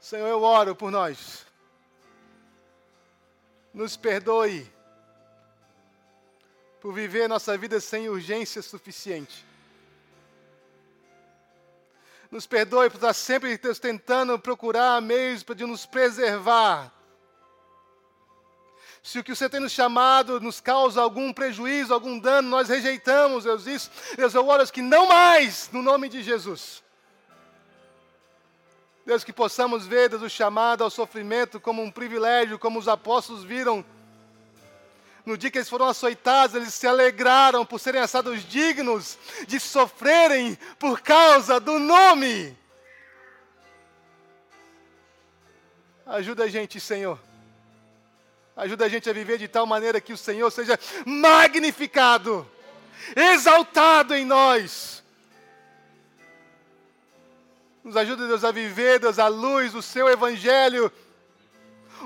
[0.00, 1.44] Senhor, eu oro por nós.
[3.74, 4.70] Nos perdoe
[6.80, 9.45] por viver nossa vida sem urgência suficiente.
[12.36, 16.92] Nos perdoe por estar sempre tentando procurar meios para nos preservar.
[19.02, 23.44] Se o que você tem nos chamado nos causa algum prejuízo, algum dano, nós rejeitamos,
[23.44, 23.90] Deus, isso.
[24.18, 26.84] Deus, eu oro que não mais, no nome de Jesus.
[29.06, 33.44] Deus, que possamos ver, Deus, o chamado ao sofrimento como um privilégio, como os apóstolos
[33.44, 33.82] viram
[35.26, 39.18] no dia que eles foram açoitados, eles se alegraram por serem achados dignos
[39.48, 42.56] de sofrerem por causa do nome.
[46.06, 47.18] Ajuda a gente, Senhor.
[48.56, 52.48] Ajuda a gente a viver de tal maneira que o Senhor seja magnificado,
[53.16, 55.02] exaltado em nós.
[57.82, 60.90] Nos ajuda, Deus, a viver, Deus, a luz do Seu Evangelho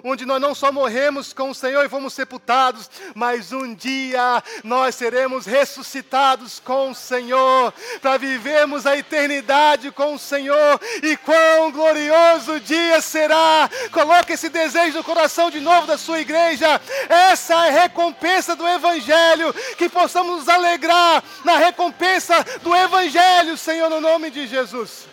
[0.02, 4.94] onde nós não só morremos com o Senhor e fomos sepultados, mas um dia nós
[4.94, 12.60] seremos ressuscitados com o Senhor, para vivermos a eternidade com o Senhor, e quão glorioso
[12.60, 13.68] dia será!
[13.92, 18.66] Coloque esse desejo no coração de novo da sua igreja, essa é a recompensa do
[18.66, 25.06] Evangelho, que possamos nos alegrar na recompensa do Evangelho, Senhor, no nome de Jesus.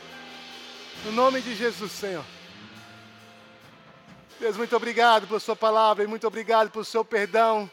[1.06, 2.37] No nome de Jesus, Senhor.
[4.40, 7.70] Deus, muito obrigado pela Sua palavra e muito obrigado pelo Seu perdão.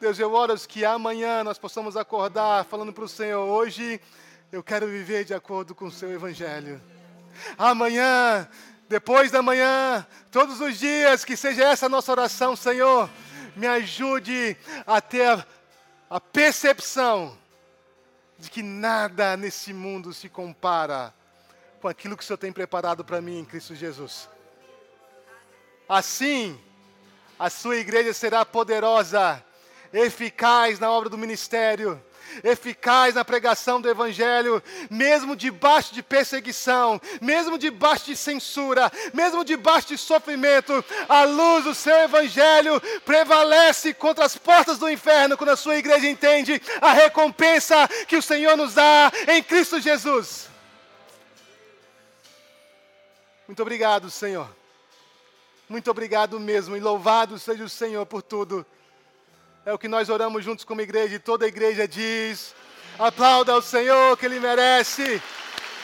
[0.00, 4.00] Deus, eu oro que amanhã nós possamos acordar falando para o Senhor: hoje
[4.50, 6.80] eu quero viver de acordo com o Seu Evangelho.
[7.58, 8.48] Amanhã,
[8.88, 13.10] depois da manhã, todos os dias, que seja essa a nossa oração, Senhor,
[13.54, 14.56] me ajude
[14.86, 15.46] a ter
[16.08, 17.36] a, percepção
[18.38, 21.12] de que nada nesse mundo se compara
[21.82, 24.26] com aquilo que o Senhor tem preparado para mim em Cristo Jesus.
[25.88, 26.58] Assim,
[27.38, 29.44] a sua igreja será poderosa,
[29.92, 32.02] eficaz na obra do ministério,
[32.42, 39.88] eficaz na pregação do Evangelho, mesmo debaixo de perseguição, mesmo debaixo de censura, mesmo debaixo
[39.88, 45.56] de sofrimento, a luz do seu Evangelho prevalece contra as portas do inferno, quando a
[45.56, 50.48] sua igreja entende a recompensa que o Senhor nos dá em Cristo Jesus.
[53.46, 54.61] Muito obrigado, Senhor
[55.72, 58.64] muito obrigado mesmo e louvado seja o Senhor por tudo.
[59.64, 62.54] É o que nós oramos juntos como igreja e toda a igreja diz:
[62.98, 65.20] aplauda ao Senhor que Ele merece,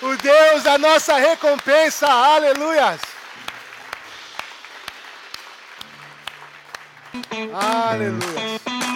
[0.03, 3.01] o Deus da nossa recompensa, aleluias.
[7.55, 8.88] Aleluia.